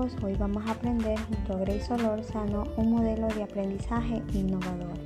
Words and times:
hoy 0.00 0.34
vamos 0.38 0.66
a 0.66 0.70
aprender 0.70 1.18
junto 1.28 1.52
a 1.52 1.58
Grace 1.58 1.82
Solórzano 1.82 2.64
un 2.78 2.92
modelo 2.92 3.28
de 3.28 3.42
aprendizaje 3.42 4.22
innovador. 4.32 4.98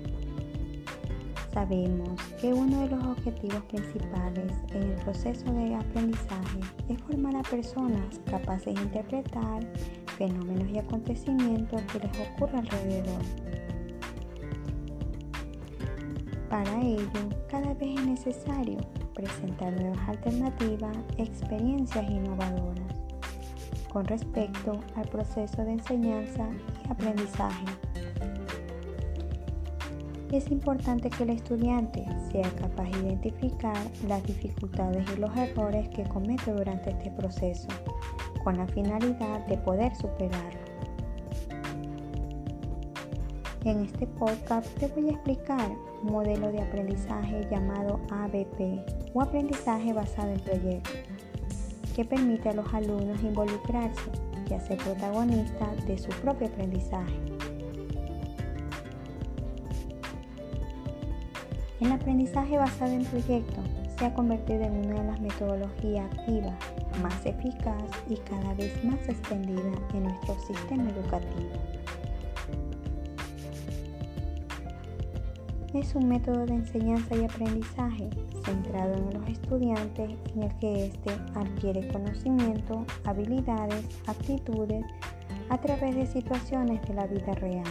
Sabemos 1.53 2.11
que 2.41 2.53
uno 2.53 2.81
de 2.83 2.91
los 2.91 3.05
objetivos 3.05 3.61
principales 3.65 4.53
en 4.71 4.83
el 4.85 4.95
proceso 5.03 5.53
de 5.53 5.75
aprendizaje 5.75 6.61
es 6.89 7.03
formar 7.03 7.35
a 7.35 7.43
personas 7.43 8.21
capaces 8.31 8.73
de 8.73 8.83
interpretar 8.83 9.67
fenómenos 10.17 10.69
y 10.71 10.79
acontecimientos 10.79 11.83
que 11.93 11.99
les 11.99 12.29
ocurren 12.29 12.59
alrededor. 12.59 13.23
Para 16.49 16.81
ello, 16.81 17.29
cada 17.51 17.75
vez 17.75 17.99
es 17.99 18.07
necesario 18.07 18.79
presentar 19.13 19.73
nuevas 19.73 20.09
alternativas, 20.09 20.97
experiencias 21.19 22.09
innovadoras 22.09 22.94
con 23.95 24.05
respecto 24.07 24.81
al 24.97 25.09
proceso 25.09 25.65
de 25.65 25.75
enseñanza 25.75 26.49
y 26.85 26.91
aprendizaje. 26.91 27.65
Es 30.33 30.51
importante 30.51 31.09
que 31.11 31.23
el 31.23 31.31
estudiante 31.31 32.05
sea 32.33 32.51
capaz 32.57 32.91
de 32.91 33.07
identificar 33.07 33.77
las 34.09 34.21
dificultades 34.25 35.07
y 35.17 35.21
los 35.21 35.35
errores 35.37 35.89
que 35.91 36.03
comete 36.03 36.53
durante 36.53 36.91
este 36.91 37.13
proceso, 37.13 37.69
con 38.43 38.59
la 38.59 38.67
finalidad 38.67 39.47
de 39.47 39.59
poder 39.59 39.95
superarlo. 39.95 40.61
En 43.65 43.85
este 43.85 44.09
podcast 44.09 44.67
te 44.79 44.89
voy 44.89 45.11
a 45.11 45.13
explicar 45.13 45.71
un 46.03 46.13
modelo 46.13 46.51
de 46.51 46.61
aprendizaje 46.61 47.47
llamado 47.49 48.01
ABP 48.11 49.15
o 49.15 49.23
aprendizaje 49.23 49.93
basado 49.93 50.33
en 50.33 50.41
proyectos 50.41 51.15
que 51.95 52.05
permite 52.05 52.49
a 52.49 52.55
los 52.55 52.75
alumnos 52.75 53.23
involucrarse 53.23 54.11
y 54.45 54.61
ser 54.61 54.79
protagonistas 54.79 55.87
de 55.87 55.97
su 55.97 56.11
propio 56.21 56.49
aprendizaje. 56.49 57.15
El 61.81 61.93
aprendizaje 61.93 62.57
basado 62.57 62.93
en 62.93 63.05
proyectos 63.05 63.65
se 63.99 64.07
ha 64.07 64.15
convertido 64.15 64.63
en 64.63 64.87
una 64.87 65.01
de 65.01 65.07
las 65.07 65.21
metodologías 65.21 66.07
activas 66.13 66.55
más 67.03 67.27
eficaz 67.27 67.83
y 68.09 68.17
cada 68.17 68.55
vez 68.55 68.85
más 68.85 69.09
extendida 69.09 69.61
en 69.95 70.05
nuestro 70.05 70.35
sistema 70.47 70.91
educativo. 70.91 71.74
Es 75.75 75.97
un 75.97 76.07
método 76.09 76.47
de 76.47 76.55
enseñanza 76.55 77.17
y 77.17 77.25
aprendizaje 77.25 78.09
centrado 78.45 78.95
en 78.95 79.19
los 79.19 79.29
estudiantes 79.29 80.09
en 80.33 80.45
el 80.45 80.57
que 80.59 80.87
éste 80.87 81.11
adquiere 81.35 81.89
conocimiento, 81.89 82.87
habilidades, 83.05 83.85
actitudes 84.07 84.85
a 85.49 85.59
través 85.59 85.97
de 85.97 86.07
situaciones 86.07 86.81
de 86.87 86.95
la 86.95 87.09
vida 87.09 87.33
real. 87.35 87.65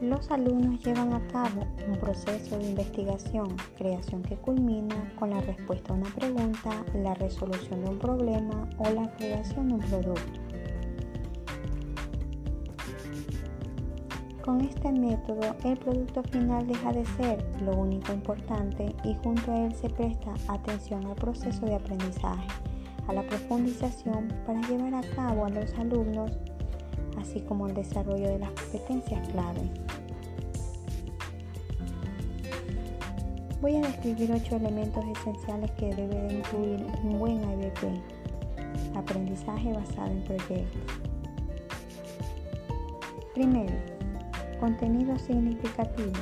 Los 0.00 0.28
alumnos 0.32 0.84
llevan 0.84 1.12
a 1.12 1.24
cabo 1.28 1.64
un 1.86 1.98
proceso 2.00 2.58
de 2.58 2.70
investigación, 2.70 3.56
creación 3.76 4.22
que 4.22 4.34
culmina 4.36 5.12
con 5.20 5.30
la 5.30 5.40
respuesta 5.40 5.92
a 5.92 5.96
una 5.96 6.10
pregunta, 6.16 6.84
la 6.94 7.14
resolución 7.14 7.84
de 7.84 7.90
un 7.90 7.98
problema 8.00 8.68
o 8.78 8.90
la 8.90 9.08
creación 9.16 9.68
de 9.68 9.74
un 9.74 9.80
producto. 9.80 10.47
Con 14.48 14.62
este 14.62 14.90
método, 14.90 15.54
el 15.62 15.76
producto 15.76 16.22
final 16.22 16.66
deja 16.66 16.90
de 16.90 17.04
ser 17.04 17.44
lo 17.60 17.76
único 17.76 18.14
importante 18.14 18.96
y 19.04 19.14
junto 19.16 19.52
a 19.52 19.66
él 19.66 19.74
se 19.74 19.90
presta 19.90 20.32
atención 20.48 21.04
al 21.04 21.16
proceso 21.16 21.66
de 21.66 21.74
aprendizaje, 21.74 22.48
a 23.08 23.12
la 23.12 23.22
profundización 23.24 24.32
para 24.46 24.62
llevar 24.62 24.94
a 24.94 25.02
cabo 25.14 25.44
a 25.44 25.50
los 25.50 25.74
alumnos, 25.74 26.30
así 27.20 27.42
como 27.42 27.66
el 27.66 27.74
desarrollo 27.74 28.26
de 28.26 28.38
las 28.38 28.50
competencias 28.52 29.28
clave. 29.28 29.70
Voy 33.60 33.76
a 33.76 33.80
describir 33.82 34.32
ocho 34.32 34.56
elementos 34.56 35.04
esenciales 35.18 35.70
que 35.72 35.94
debe 35.94 36.22
de 36.22 36.38
incluir 36.38 36.86
un 37.04 37.18
buen 37.18 37.44
ABP. 37.44 38.96
Aprendizaje 38.96 39.74
basado 39.74 40.10
en 40.10 40.24
proyectos. 40.24 40.82
Primero, 43.34 43.97
Contenido 44.60 45.16
significativo. 45.18 46.12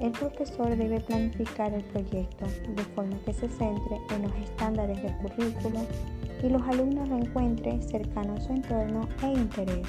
El 0.00 0.12
profesor 0.12 0.76
debe 0.76 1.00
planificar 1.00 1.72
el 1.72 1.84
proyecto 1.84 2.46
de 2.74 2.82
forma 2.94 3.18
que 3.24 3.32
se 3.32 3.48
centre 3.48 3.98
en 4.14 4.22
los 4.22 4.34
estándares 4.36 5.02
del 5.02 5.16
currículo 5.18 5.80
y 6.42 6.48
los 6.48 6.62
alumnos 6.62 7.08
lo 7.08 7.18
encuentren 7.18 7.82
cercano 7.82 8.34
a 8.34 8.40
su 8.40 8.52
entorno 8.52 9.08
e 9.22 9.32
interés. 9.32 9.86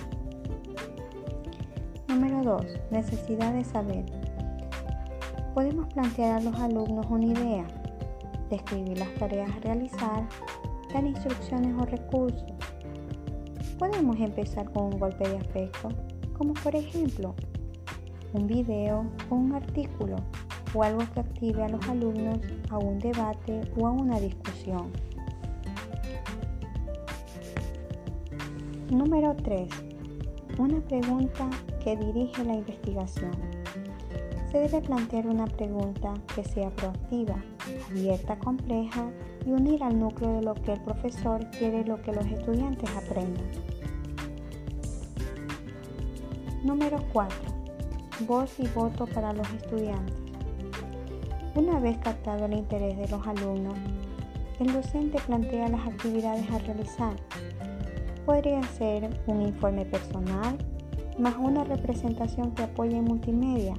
Número 2.07 2.41
2. 2.43 2.65
Necesidad 2.91 3.53
de 3.53 3.63
saber. 3.63 4.05
Podemos 5.53 5.91
plantear 5.93 6.37
a 6.37 6.41
los 6.41 6.55
alumnos 6.59 7.05
una 7.09 7.25
idea, 7.25 7.67
describir 8.49 8.97
las 8.97 9.13
tareas 9.15 9.49
a 9.49 9.59
realizar, 9.59 10.27
dar 10.93 11.05
instrucciones 11.05 11.73
o 11.79 11.85
recursos. 11.85 12.53
Podemos 13.77 14.17
empezar 14.19 14.71
con 14.71 14.93
un 14.93 14.99
golpe 14.99 15.27
de 15.27 15.37
afecto, 15.37 15.89
como 16.37 16.53
por 16.53 16.75
ejemplo, 16.75 17.35
un 18.33 18.47
video 18.47 19.05
o 19.29 19.35
un 19.35 19.53
artículo 19.53 20.17
o 20.73 20.83
algo 20.83 21.03
que 21.13 21.19
active 21.19 21.63
a 21.63 21.69
los 21.69 21.87
alumnos 21.87 22.39
a 22.69 22.77
un 22.77 22.99
debate 22.99 23.61
o 23.77 23.87
a 23.87 23.91
una 23.91 24.19
discusión. 24.19 24.91
Número 28.89 29.35
3. 29.35 29.69
Una 30.57 30.79
pregunta 30.81 31.49
que 31.83 31.95
dirige 31.95 32.43
la 32.43 32.55
investigación. 32.55 33.31
Se 34.51 34.59
debe 34.59 34.81
plantear 34.81 35.27
una 35.27 35.45
pregunta 35.45 36.13
que 36.33 36.43
sea 36.43 36.69
proactiva, 36.69 37.35
abierta, 37.91 38.39
compleja 38.39 39.09
y 39.45 39.51
unir 39.51 39.83
al 39.83 39.99
núcleo 39.99 40.33
de 40.33 40.41
lo 40.41 40.53
que 40.55 40.73
el 40.73 40.81
profesor 40.81 41.45
quiere 41.51 41.83
lo 41.85 42.01
que 42.01 42.13
los 42.13 42.25
estudiantes 42.25 42.89
aprendan. 42.95 43.45
Número 46.63 46.97
4 47.13 47.56
voz 48.21 48.59
y 48.59 48.67
voto 48.67 49.05
para 49.05 49.33
los 49.33 49.47
estudiantes. 49.51 50.15
Una 51.55 51.79
vez 51.79 51.97
captado 51.99 52.45
el 52.45 52.53
interés 52.53 52.97
de 52.97 53.07
los 53.09 53.25
alumnos, 53.27 53.75
el 54.59 54.73
docente 54.73 55.19
plantea 55.25 55.67
las 55.69 55.87
actividades 55.87 56.49
a 56.49 56.59
realizar. 56.59 57.15
Podría 58.25 58.61
ser 58.63 59.09
un 59.27 59.41
informe 59.41 59.85
personal, 59.85 60.57
más 61.19 61.35
una 61.37 61.63
representación 61.63 62.51
que 62.51 62.63
apoye 62.63 62.97
en 62.97 63.05
multimedia 63.05 63.75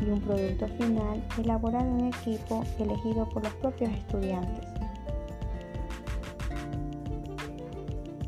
y 0.00 0.10
un 0.10 0.20
producto 0.20 0.66
final 0.68 1.22
elaborado 1.38 1.88
en 1.98 2.06
equipo 2.06 2.64
elegido 2.78 3.28
por 3.28 3.44
los 3.44 3.52
propios 3.54 3.90
estudiantes. 3.90 4.66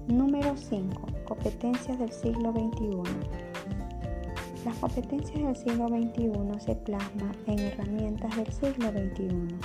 Número 0.06 0.56
5. 0.56 1.06
Competencias 1.26 1.98
del 1.98 2.10
siglo 2.10 2.52
XXI. 2.52 3.49
Las 4.64 4.76
competencias 4.76 5.42
del 5.42 5.56
siglo 5.56 5.88
XXI 5.88 6.60
se 6.60 6.74
plasman 6.76 7.32
en 7.46 7.60
herramientas 7.60 8.36
del 8.36 8.52
siglo 8.52 8.90
XXI. 8.90 9.56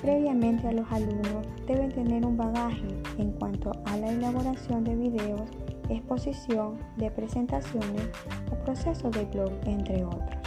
Previamente 0.00 0.68
a 0.68 0.72
los 0.72 0.86
alumnos 0.92 1.44
deben 1.66 1.90
tener 1.90 2.24
un 2.24 2.36
bagaje 2.36 2.86
en 3.18 3.32
cuanto 3.32 3.72
a 3.86 3.96
la 3.96 4.10
elaboración 4.10 4.84
de 4.84 4.94
videos, 4.94 5.50
exposición 5.88 6.78
de 6.98 7.10
presentaciones 7.10 8.08
o 8.52 8.54
procesos 8.64 9.10
de 9.10 9.24
blog, 9.24 9.50
entre 9.66 10.04
otros. 10.04 10.38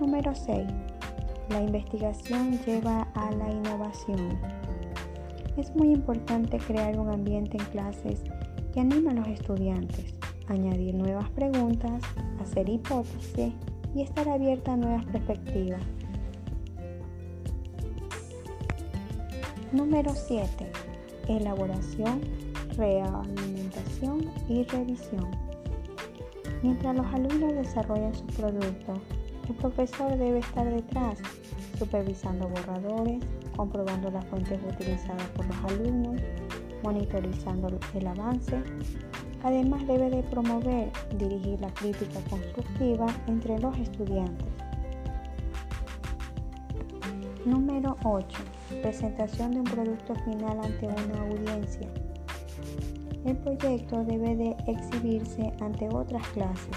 Número 0.00 0.34
6. 0.34 0.66
La 1.50 1.60
investigación 1.60 2.58
lleva 2.64 3.02
a 3.14 3.30
la 3.30 3.50
innovación. 3.50 4.38
Es 5.58 5.76
muy 5.76 5.92
importante 5.92 6.56
crear 6.56 6.98
un 6.98 7.10
ambiente 7.10 7.58
en 7.58 7.64
clases 7.66 8.22
que 8.72 8.80
anime 8.80 9.10
a 9.10 9.14
los 9.14 9.28
estudiantes 9.28 10.14
añadir 10.52 10.94
nuevas 10.94 11.28
preguntas, 11.30 12.02
hacer 12.40 12.68
hipótesis 12.68 13.52
y 13.94 14.02
estar 14.02 14.28
abierta 14.28 14.74
a 14.74 14.76
nuevas 14.76 15.04
perspectivas. 15.06 15.82
Número 19.72 20.12
7. 20.14 20.70
Elaboración, 21.28 22.20
realimentación 22.76 24.30
y 24.48 24.64
revisión. 24.64 25.30
Mientras 26.62 26.94
los 26.94 27.06
alumnos 27.06 27.54
desarrollan 27.54 28.14
su 28.14 28.26
producto, 28.26 28.94
el 29.48 29.54
profesor 29.56 30.16
debe 30.16 30.38
estar 30.38 30.68
detrás, 30.70 31.18
supervisando 31.78 32.48
borradores, 32.48 33.22
comprobando 33.56 34.10
las 34.10 34.24
fuentes 34.26 34.60
utilizadas 34.62 35.26
por 35.28 35.46
los 35.46 35.56
alumnos, 35.72 36.20
monitorizando 36.84 37.68
el 37.94 38.06
avance 38.06 38.62
Además 39.44 39.86
debe 39.86 40.08
de 40.10 40.22
promover 40.22 40.90
dirigir 41.18 41.60
la 41.60 41.72
crítica 41.74 42.20
constructiva 42.30 43.06
entre 43.26 43.58
los 43.58 43.76
estudiantes. 43.78 44.46
Número 47.44 47.96
8. 48.04 48.38
presentación 48.82 49.50
de 49.50 49.58
un 49.58 49.64
producto 49.64 50.14
final 50.24 50.60
ante 50.62 50.86
una 50.86 51.22
audiencia. 51.22 51.88
El 53.24 53.36
proyecto 53.36 54.04
debe 54.04 54.36
de 54.36 54.56
exhibirse 54.68 55.52
ante 55.60 55.88
otras 55.88 56.26
clases, 56.28 56.76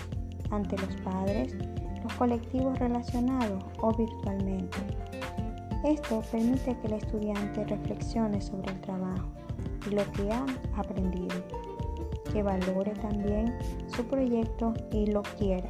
ante 0.50 0.76
los 0.78 0.96
padres, 1.02 1.56
los 2.04 2.14
colectivos 2.14 2.78
relacionados 2.80 3.64
o 3.82 3.92
virtualmente. 3.96 4.78
Esto 5.84 6.24
permite 6.32 6.76
que 6.80 6.88
el 6.88 6.94
estudiante 6.94 7.64
reflexione 7.66 8.42
sobre 8.42 8.72
el 8.72 8.82
trabajo 8.82 9.28
y 9.88 9.94
lo 9.94 10.12
que 10.14 10.32
ha 10.32 10.46
aprendido, 10.76 11.36
que 12.36 12.44
valore 12.44 12.92
también 12.96 13.58
su 13.88 14.04
proyecto 14.04 14.74
y 14.92 15.06
lo 15.08 15.24
quiera. 15.40 15.70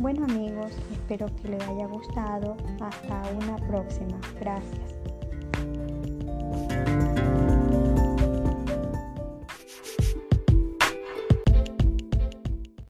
Bueno 0.00 0.24
amigos, 0.24 0.70
espero 0.92 1.28
que 1.40 1.48
les 1.48 1.62
haya 1.62 1.86
gustado. 1.86 2.58
Hasta 2.82 3.22
una 3.42 3.56
próxima. 3.66 4.20
Gracias. 4.38 5.15